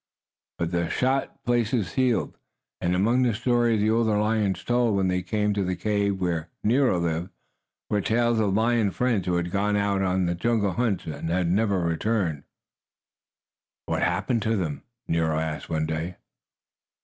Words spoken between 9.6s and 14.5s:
out on jungle hunts and had never returned. "What happened